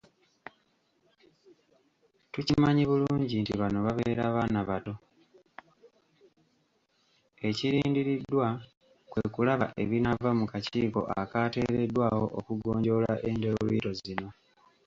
[7.47, 8.47] Ekirindiriddwa
[9.11, 14.27] kwe kulaba ebinaava mu kakiiko akateereddwawo okugonjoola endooliito zino.